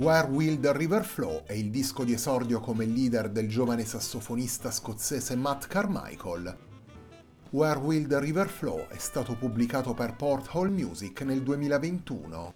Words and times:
Where 0.00 0.28
Will 0.28 0.58
the 0.58 0.72
River 0.72 1.04
Flow 1.04 1.42
è 1.44 1.52
il 1.52 1.68
disco 1.68 2.04
di 2.04 2.14
esordio 2.14 2.58
come 2.58 2.86
leader 2.86 3.28
del 3.28 3.50
giovane 3.50 3.84
sassofonista 3.84 4.70
scozzese 4.70 5.36
Matt 5.36 5.66
Carmichael. 5.66 6.56
Where 7.50 7.78
Will 7.80 8.06
the 8.06 8.18
River 8.18 8.48
Flow 8.48 8.86
è 8.88 8.96
stato 8.96 9.36
pubblicato 9.36 9.92
per 9.92 10.16
Port 10.16 10.48
Hall 10.54 10.70
Music 10.70 11.20
nel 11.20 11.42
2021. 11.42 12.54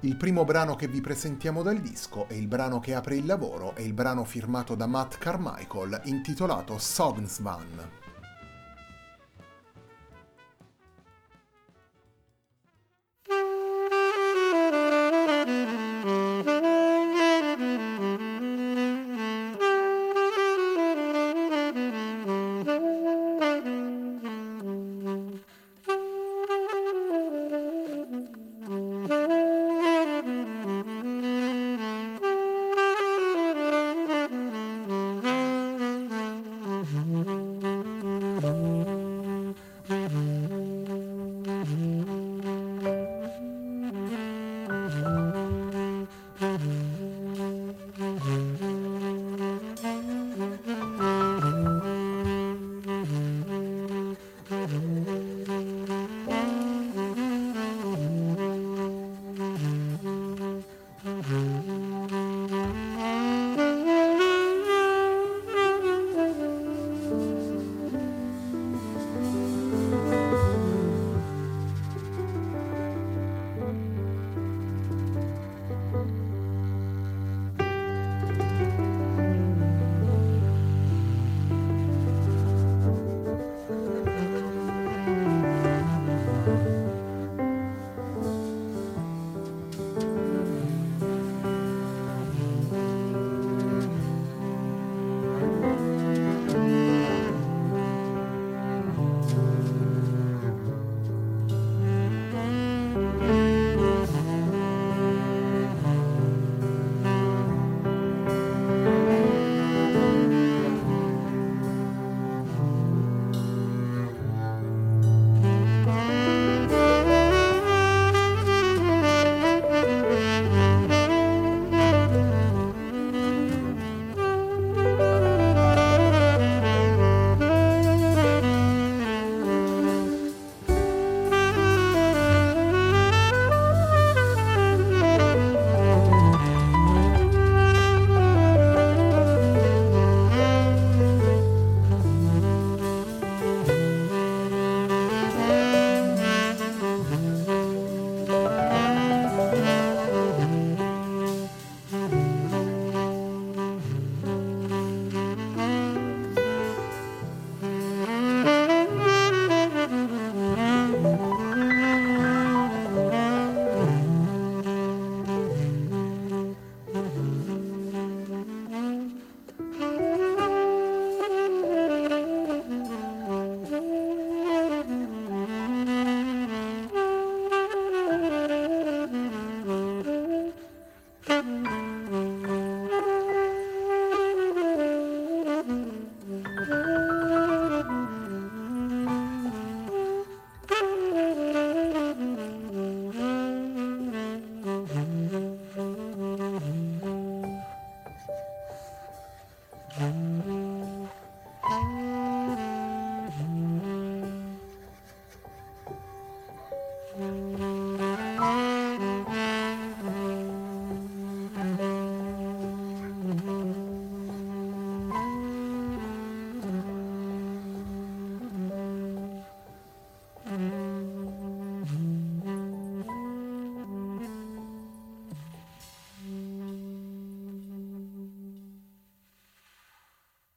Il 0.00 0.16
primo 0.16 0.46
brano 0.46 0.74
che 0.74 0.88
vi 0.88 1.02
presentiamo 1.02 1.60
dal 1.60 1.82
disco 1.82 2.26
è 2.28 2.32
il 2.32 2.48
brano 2.48 2.80
che 2.80 2.94
apre 2.94 3.16
il 3.16 3.26
lavoro, 3.26 3.74
è 3.74 3.82
il 3.82 3.92
brano 3.92 4.24
firmato 4.24 4.74
da 4.74 4.86
Matt 4.86 5.18
Carmichael 5.18 6.00
intitolato 6.04 6.78
Sognsvan. 6.78 7.99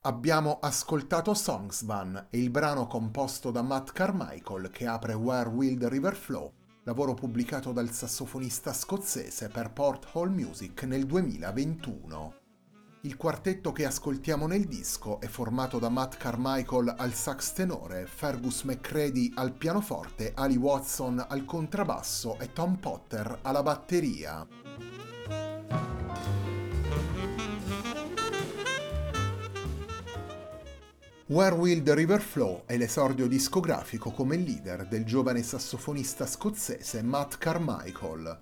Abbiamo 0.05 0.59
ascoltato 0.59 1.33
Songsvan 1.33 2.27
e 2.29 2.37
il 2.37 2.49
brano 2.49 2.87
composto 2.87 3.51
da 3.51 3.61
Matt 3.61 3.93
Carmichael 3.93 4.69
che 4.69 4.85
apre 4.85 5.13
Where 5.13 5.47
Will 5.47 5.77
the 5.79 5.87
River 5.87 6.13
Flow, 6.13 6.51
lavoro 6.83 7.13
pubblicato 7.13 7.71
dal 7.71 7.89
sassofonista 7.89 8.73
scozzese 8.73 9.47
per 9.47 9.71
Port 9.71 10.09
Hall 10.11 10.29
Music 10.29 10.83
nel 10.83 11.05
2021. 11.05 12.33
Il 13.03 13.15
quartetto 13.15 13.71
che 13.71 13.85
ascoltiamo 13.85 14.45
nel 14.45 14.65
disco 14.65 15.21
è 15.21 15.27
formato 15.27 15.79
da 15.79 15.87
Matt 15.87 16.17
Carmichael 16.17 16.95
al 16.97 17.13
sax 17.13 17.53
tenore, 17.53 18.05
Fergus 18.05 18.63
McCready 18.63 19.31
al 19.35 19.53
pianoforte, 19.53 20.33
Ali 20.35 20.57
Watson 20.57 21.25
al 21.25 21.45
contrabbasso 21.45 22.37
e 22.39 22.51
Tom 22.51 22.75
Potter 22.75 23.39
alla 23.41 23.63
batteria. 23.63 24.45
Where 31.27 31.55
Will 31.55 31.81
the 31.83 31.95
River 31.95 32.19
Flow 32.19 32.63
è 32.65 32.75
l'esordio 32.75 33.27
discografico 33.27 34.11
come 34.11 34.35
leader 34.35 34.85
del 34.85 35.05
giovane 35.05 35.41
sassofonista 35.41 36.25
scozzese 36.25 37.01
Matt 37.01 37.37
Carmichael. 37.37 38.41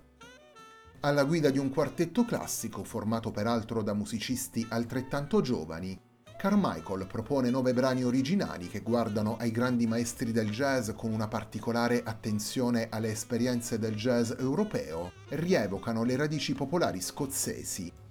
Alla 0.98 1.22
guida 1.22 1.50
di 1.50 1.58
un 1.58 1.70
quartetto 1.70 2.24
classico 2.24 2.82
formato 2.82 3.30
peraltro 3.30 3.84
da 3.84 3.94
musicisti 3.94 4.66
altrettanto 4.68 5.40
giovani, 5.42 5.96
Carmichael 6.36 7.06
propone 7.06 7.50
nove 7.50 7.72
brani 7.72 8.02
originali 8.02 8.66
che 8.66 8.80
guardano 8.80 9.36
ai 9.36 9.52
grandi 9.52 9.86
maestri 9.86 10.32
del 10.32 10.50
jazz 10.50 10.90
con 10.96 11.12
una 11.12 11.28
particolare 11.28 12.02
attenzione 12.02 12.88
alle 12.90 13.12
esperienze 13.12 13.78
del 13.78 13.94
jazz 13.94 14.32
europeo 14.36 15.12
e 15.28 15.36
rievocano 15.36 16.02
le 16.02 16.16
radici 16.16 16.52
popolari 16.52 17.00
scozzesi 17.00 18.01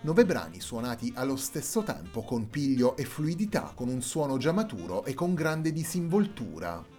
Nove 0.00 0.24
brani 0.24 0.60
suonati 0.60 1.12
allo 1.16 1.34
stesso 1.34 1.82
tempo 1.82 2.22
con 2.22 2.48
piglio 2.48 2.96
e 2.96 3.04
fluidità, 3.04 3.72
con 3.74 3.88
un 3.88 4.00
suono 4.00 4.36
già 4.36 4.52
maturo 4.52 5.04
e 5.04 5.12
con 5.12 5.34
grande 5.34 5.72
disinvoltura. 5.72 6.96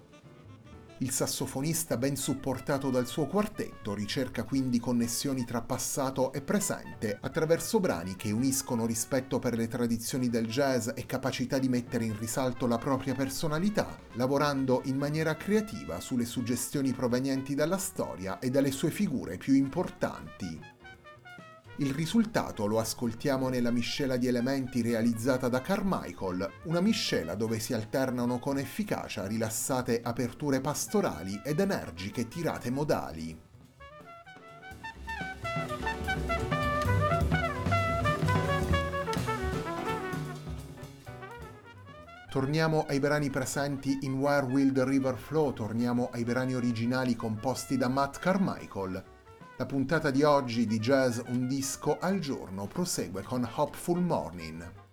Il 0.98 1.12
sassofonista, 1.12 1.96
ben 1.96 2.18
supportato 2.18 2.90
dal 2.90 3.08
suo 3.08 3.26
quartetto, 3.26 3.94
ricerca 3.94 4.44
quindi 4.44 4.82
connessioni 4.82 5.46
tra 5.46 5.62
passato 5.62 6.34
e 6.34 6.42
presente 6.42 7.18
attraverso 7.22 7.80
brani 7.80 8.18
che 8.18 8.32
uniscono 8.32 8.86
rispetto 8.86 9.40
per 9.40 9.56
le 9.56 9.70
tradizioni 9.70 10.28
del 10.28 10.48
jazz 10.48 10.90
e 10.94 11.06
capacità 11.06 11.58
di 11.58 11.70
mettere 11.70 12.04
in 12.04 12.20
risalto 12.20 12.68
la 12.68 12.78
propria 12.78 13.16
personalità, 13.16 13.98
lavorando 14.16 14.82
in 14.86 14.98
maniera 14.98 15.38
creativa 15.38 16.02
sulle 16.02 16.26
suggestioni 16.26 16.92
provenienti 16.92 17.56
dalla 17.56 17.78
storia 17.78 18.40
e 18.40 18.50
dalle 18.50 18.72
sue 18.72 18.92
figure 18.92 19.38
più 19.38 19.54
importanti. 19.54 20.78
Il 21.82 21.94
risultato 21.94 22.66
lo 22.66 22.78
ascoltiamo 22.78 23.48
nella 23.48 23.72
miscela 23.72 24.18
di 24.18 24.28
elementi 24.28 24.82
realizzata 24.82 25.48
da 25.48 25.62
Carmichael, 25.62 26.52
una 26.64 26.82
miscela 26.82 27.36
dove 27.36 27.58
si 27.60 27.74
alternano 27.74 28.38
con 28.38 28.58
efficacia 28.58 29.26
rilassate 29.26 30.02
aperture 30.04 30.60
pastorali 30.60 31.40
ed 31.42 31.62
energiche 31.62 32.28
tirate 32.28 32.70
modali. 32.70 33.40
Torniamo 42.30 42.86
ai 42.90 43.00
brani 43.00 43.30
presenti 43.30 44.00
in 44.02 44.16
Where 44.16 44.46
Will 44.48 44.74
the 44.74 44.84
River 44.84 45.16
Flow, 45.16 45.54
torniamo 45.54 46.10
ai 46.12 46.26
brani 46.26 46.56
originali 46.56 47.16
composti 47.16 47.78
da 47.78 47.88
Matt 47.88 48.20
Carmichael, 48.20 49.18
la 49.60 49.66
puntata 49.66 50.10
di 50.10 50.24
oggi 50.24 50.66
di 50.66 50.80
Jazz 50.80 51.20
Un 51.28 51.46
disco 51.46 51.98
al 52.00 52.20
giorno 52.20 52.66
prosegue 52.66 53.24
con 53.24 53.46
Hopeful 53.56 54.02
Morning. 54.02 54.89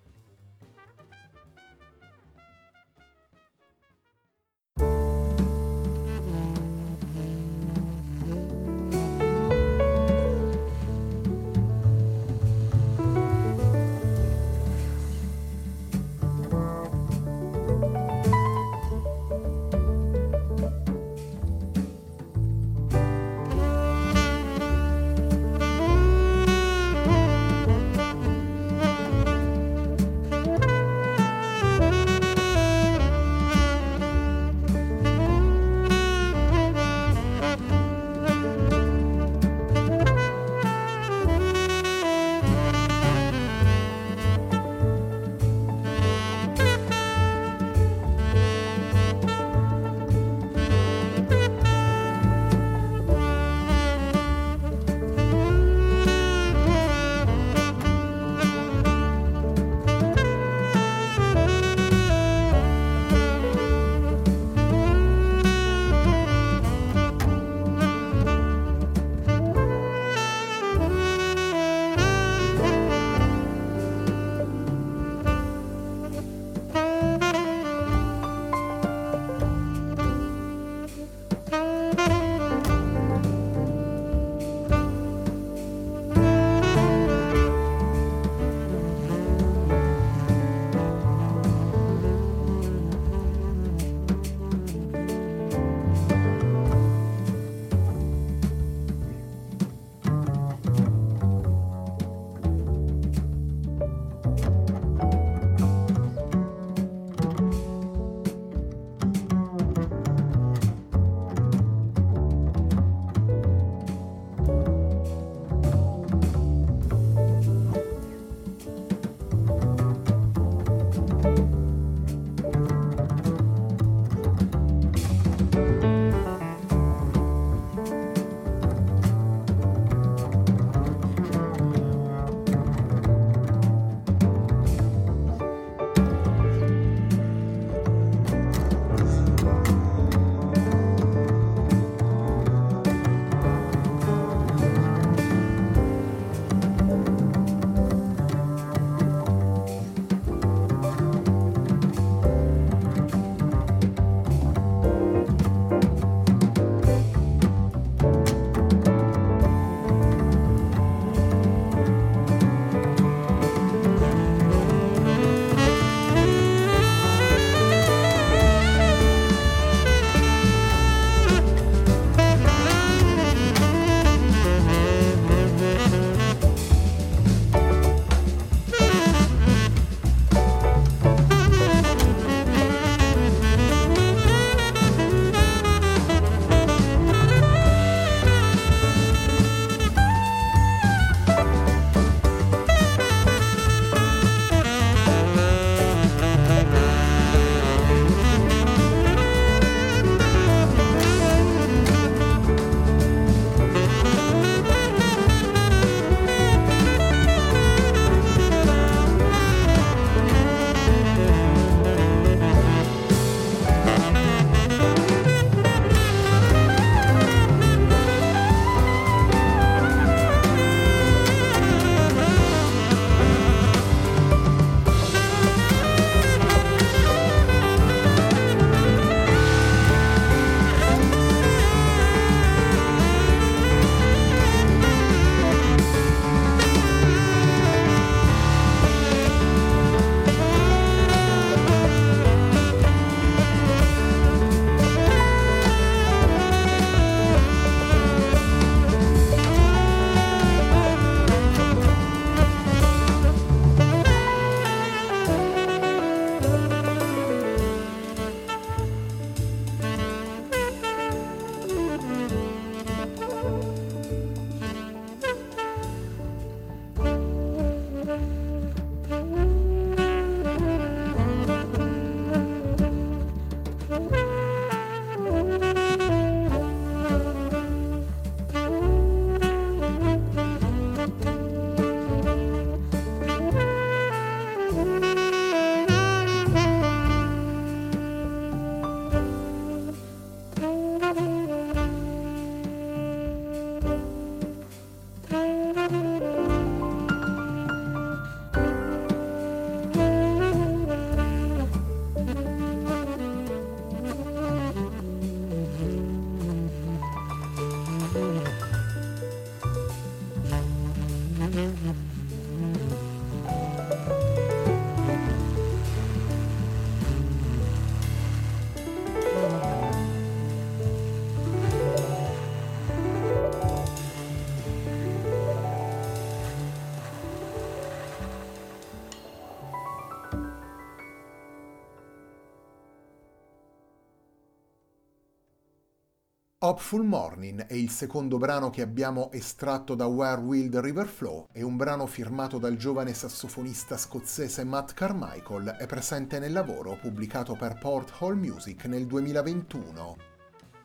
Hopeful 336.68 337.04
Morning 337.04 337.64
è 337.66 337.75
il 337.75 337.90
secondo 337.90 338.38
brano 338.38 338.70
che 338.70 338.82
abbiamo 338.82 339.30
estratto 339.30 339.94
da 339.94 340.06
Where 340.06 340.40
Will 340.40 340.68
the 340.68 340.80
River 340.80 341.06
Flow 341.06 341.46
e 341.52 341.62
un 341.62 341.76
brano 341.76 342.06
firmato 342.06 342.58
dal 342.58 342.75
giovane 342.75 343.14
sassofonista 343.14 343.96
scozzese 343.96 344.64
Matt 344.64 344.92
Carmichael 344.92 345.76
è 345.78 345.87
presente 345.87 346.40
nel 346.40 346.50
lavoro 346.50 346.99
pubblicato 347.00 347.54
per 347.54 347.78
Port 347.78 348.12
Hall 348.18 348.35
Music 348.37 348.85
nel 348.87 349.06
2021. 349.06 350.16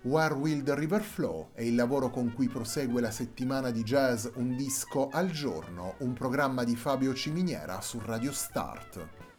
Where 0.04 0.36
Will 0.36 0.62
the 0.62 0.76
River 0.76 1.02
Flow 1.02 1.50
è 1.54 1.64
il 1.64 1.74
lavoro 1.74 2.12
con 2.12 2.32
cui 2.32 2.48
prosegue 2.48 3.02
la 3.02 3.10
settimana 3.10 3.72
di 3.72 3.82
jazz 3.82 4.28
Un 4.36 4.56
disco 4.56 5.10
al 5.10 5.32
giorno, 5.32 5.96
un 6.02 6.14
programma 6.14 6.64
di 6.64 6.76
Fabio 6.76 7.16
Ciminiera 7.16 7.82
su 7.82 8.00
Radio 8.06 8.32
Start. 8.32 9.31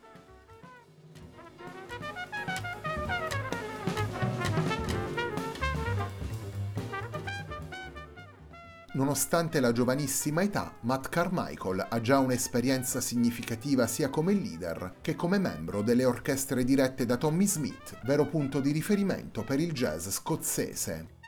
Nonostante 8.95 9.59
la 9.61 9.73
giovanissima 9.73 10.43
età, 10.43 10.77
Matt 10.81 11.09
Carmichael 11.09 11.87
ha 11.89 12.01
già 12.03 12.19
un'esperienza 12.19 13.01
significativa 13.01 13.87
sia 13.87 14.11
come 14.11 14.35
leader 14.35 14.97
che 15.01 15.15
come 15.15 15.39
membro 15.39 15.81
delle 15.81 16.05
orchestre 16.05 16.63
dirette 16.63 17.07
da 17.07 17.17
Tommy 17.17 17.47
Smith, 17.47 17.99
vero 18.05 18.27
punto 18.27 18.61
di 18.61 18.71
riferimento 18.71 19.45
per 19.45 19.61
il 19.61 19.73
jazz 19.73 20.09
scozzese. 20.09 21.21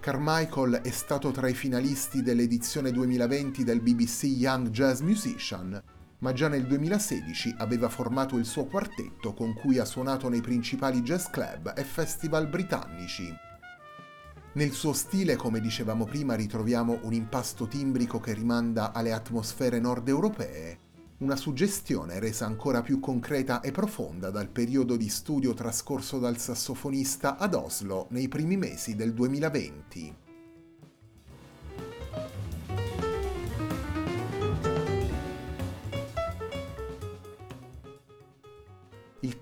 Carmichael 0.00 0.80
è 0.82 0.90
stato 0.90 1.30
tra 1.30 1.46
i 1.46 1.54
finalisti 1.54 2.22
dell'edizione 2.22 2.90
2020 2.90 3.62
del 3.62 3.80
BBC 3.80 4.24
Young 4.24 4.70
Jazz 4.70 5.00
Musician, 5.02 5.80
ma 6.18 6.32
già 6.32 6.48
nel 6.48 6.66
2016 6.66 7.54
aveva 7.58 7.88
formato 7.88 8.36
il 8.36 8.46
suo 8.46 8.66
quartetto 8.66 9.32
con 9.32 9.54
cui 9.54 9.78
ha 9.78 9.84
suonato 9.84 10.28
nei 10.28 10.40
principali 10.40 11.02
jazz 11.02 11.26
club 11.26 11.72
e 11.76 11.84
festival 11.84 12.48
britannici. 12.48 13.45
Nel 14.56 14.72
suo 14.72 14.94
stile, 14.94 15.36
come 15.36 15.60
dicevamo 15.60 16.06
prima, 16.06 16.34
ritroviamo 16.34 17.00
un 17.02 17.12
impasto 17.12 17.66
timbrico 17.66 18.20
che 18.20 18.32
rimanda 18.32 18.92
alle 18.92 19.12
atmosfere 19.12 19.78
nord 19.80 20.08
europee, 20.08 20.78
una 21.18 21.36
suggestione 21.36 22.18
resa 22.20 22.46
ancora 22.46 22.80
più 22.80 22.98
concreta 22.98 23.60
e 23.60 23.70
profonda 23.70 24.30
dal 24.30 24.48
periodo 24.48 24.96
di 24.96 25.10
studio 25.10 25.52
trascorso 25.52 26.18
dal 26.18 26.38
sassofonista 26.38 27.36
ad 27.36 27.52
Oslo 27.52 28.06
nei 28.12 28.28
primi 28.28 28.56
mesi 28.56 28.96
del 28.96 29.12
2020. 29.12 30.25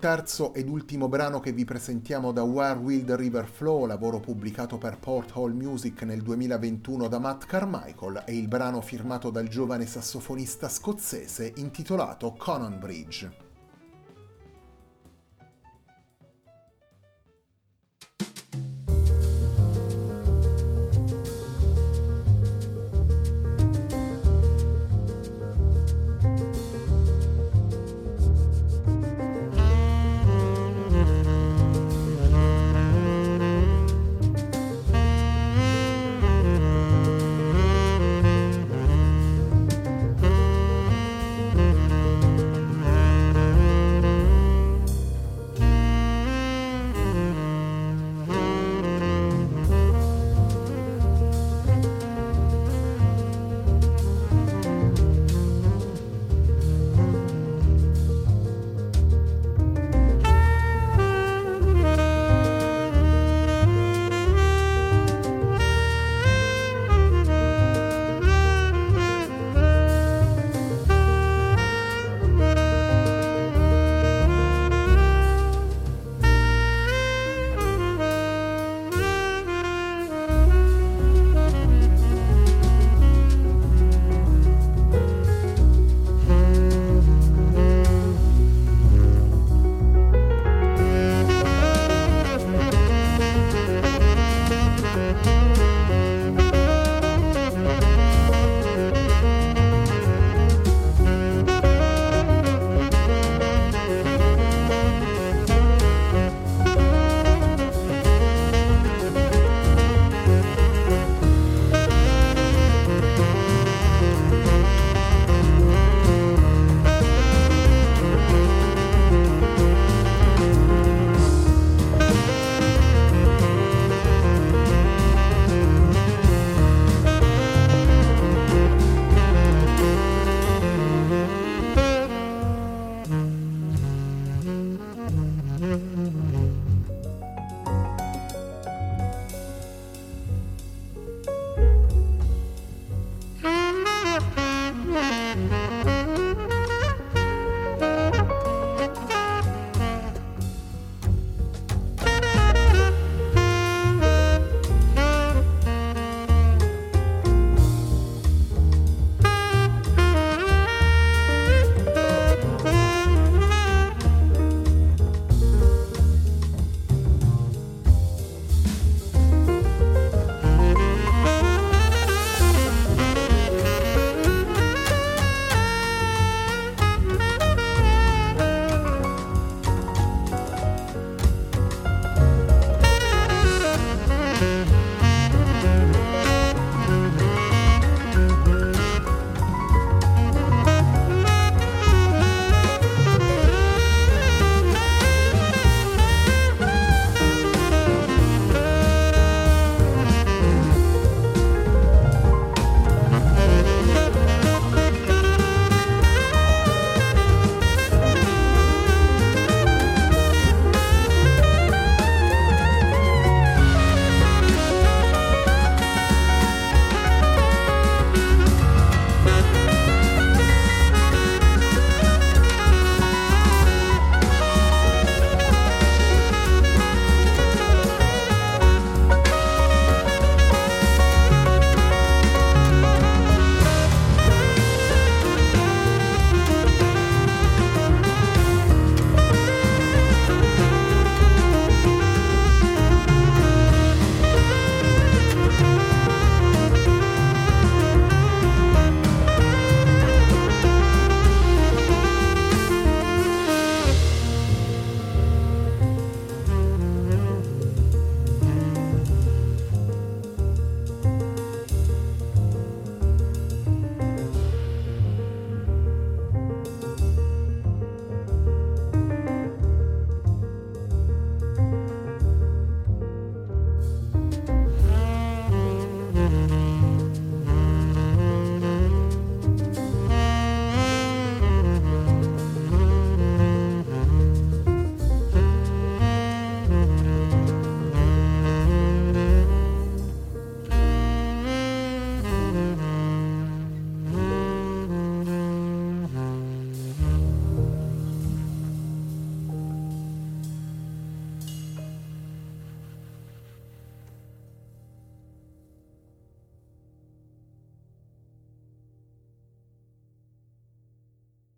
Terzo 0.05 0.53
ed 0.53 0.69
ultimo 0.69 1.07
brano 1.07 1.39
che 1.39 1.51
vi 1.51 1.65
presentiamo 1.65 2.31
da 2.31 2.43
Where 2.43 2.77
Will 2.77 3.03
the 3.05 3.15
River 3.15 3.47
Flow, 3.47 3.87
lavoro 3.87 4.19
pubblicato 4.19 4.77
per 4.77 4.99
Port 4.99 5.31
Hall 5.33 5.51
Music 5.51 6.03
nel 6.03 6.21
2021 6.21 7.07
da 7.07 7.17
Matt 7.17 7.45
Carmichael, 7.45 8.21
è 8.23 8.29
il 8.29 8.47
brano 8.47 8.81
firmato 8.81 9.31
dal 9.31 9.47
giovane 9.47 9.87
sassofonista 9.87 10.69
scozzese 10.69 11.53
intitolato 11.55 12.35
Conan 12.37 12.77
Bridge. 12.77 13.44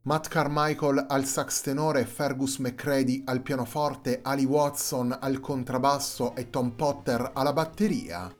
Matt 0.08 0.30
Carmichael 0.30 1.04
al 1.06 1.26
sax 1.26 1.60
tenore, 1.60 2.06
Fergus 2.06 2.60
McCready 2.60 3.24
al 3.26 3.42
pianoforte, 3.42 4.22
Ali 4.24 4.46
Watson 4.46 5.14
al 5.20 5.42
contrabbasso 5.42 6.34
e 6.34 6.50
Tom 6.50 6.78
Potter 6.78 7.32
alla 7.34 7.52
batteria. 7.52 8.34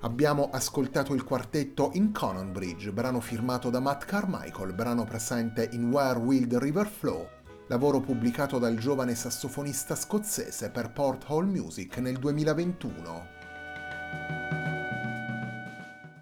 Abbiamo 0.00 0.50
ascoltato 0.52 1.14
il 1.14 1.24
quartetto 1.24 1.88
in 1.94 2.12
Conan 2.12 2.52
Bridge, 2.52 2.92
brano 2.92 3.20
firmato 3.20 3.70
da 3.70 3.80
Matt 3.80 4.04
Carmichael, 4.04 4.74
brano 4.74 5.04
presente 5.04 5.70
in 5.72 5.90
Where 5.90 6.18
Will 6.18 6.46
the 6.48 6.58
River 6.58 6.86
Flow, 6.86 7.26
lavoro 7.68 8.00
pubblicato 8.00 8.58
dal 8.58 8.76
giovane 8.76 9.14
sassofonista 9.14 9.94
scozzese 9.94 10.68
per 10.68 10.92
Port 10.92 11.24
Hall 11.28 11.46
Music 11.46 11.96
nel 11.96 12.18
2021. 12.18 14.55